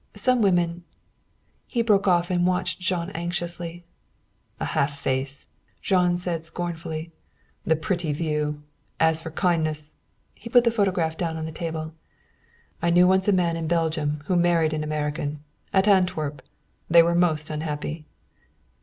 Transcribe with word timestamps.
Some 0.15 0.41
women" 0.41 0.83
He 1.67 1.83
broke 1.83 2.07
off 2.07 2.31
and 2.31 2.47
watched 2.47 2.79
Jean 2.79 3.11
anxiously. 3.11 3.85
"A 4.59 4.65
half 4.65 4.99
face!" 4.99 5.45
Jean 5.79 6.17
said 6.17 6.43
scornfully. 6.43 7.11
"The 7.67 7.75
pretty 7.75 8.11
view! 8.11 8.63
As 8.99 9.21
for 9.21 9.29
kindness" 9.29 9.93
He 10.33 10.49
put 10.49 10.63
the 10.63 10.71
photograph 10.71 11.11
face 11.11 11.17
down 11.19 11.37
on 11.37 11.45
the 11.45 11.51
table. 11.51 11.93
"I 12.81 12.89
knew 12.89 13.05
once 13.07 13.27
a 13.27 13.31
man 13.31 13.55
in 13.55 13.67
Belgium 13.67 14.23
who 14.25 14.35
married 14.35 14.73
an 14.73 14.83
American. 14.83 15.43
At 15.71 15.87
Antwerp. 15.87 16.41
They 16.89 17.03
were 17.03 17.13
most 17.13 17.51
unhappy." 17.51 18.05